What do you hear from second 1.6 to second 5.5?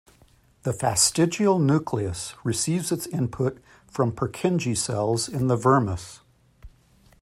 nucleus receives its input from Purkinje cells in